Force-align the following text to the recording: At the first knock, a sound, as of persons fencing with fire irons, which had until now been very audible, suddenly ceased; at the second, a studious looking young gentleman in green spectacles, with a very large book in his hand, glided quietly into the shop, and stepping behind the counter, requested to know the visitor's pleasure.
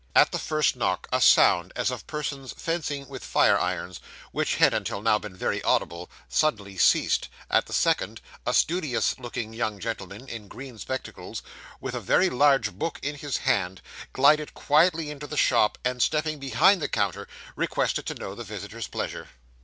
At 0.15 0.31
the 0.31 0.39
first 0.39 0.75
knock, 0.75 1.07
a 1.11 1.21
sound, 1.21 1.73
as 1.75 1.91
of 1.91 2.07
persons 2.07 2.55
fencing 2.57 3.07
with 3.07 3.23
fire 3.23 3.59
irons, 3.59 3.99
which 4.31 4.55
had 4.55 4.73
until 4.73 4.99
now 4.99 5.19
been 5.19 5.35
very 5.37 5.61
audible, 5.61 6.09
suddenly 6.27 6.75
ceased; 6.75 7.29
at 7.51 7.67
the 7.67 7.73
second, 7.73 8.19
a 8.43 8.51
studious 8.51 9.19
looking 9.19 9.53
young 9.53 9.79
gentleman 9.79 10.27
in 10.27 10.47
green 10.47 10.79
spectacles, 10.79 11.43
with 11.79 11.93
a 11.93 11.99
very 11.99 12.31
large 12.31 12.71
book 12.73 12.97
in 13.03 13.13
his 13.13 13.37
hand, 13.45 13.79
glided 14.11 14.55
quietly 14.55 15.11
into 15.11 15.27
the 15.27 15.37
shop, 15.37 15.77
and 15.85 16.01
stepping 16.01 16.39
behind 16.39 16.81
the 16.81 16.87
counter, 16.89 17.27
requested 17.55 18.07
to 18.07 18.15
know 18.15 18.33
the 18.33 18.43
visitor's 18.43 18.87
pleasure. 18.87 19.29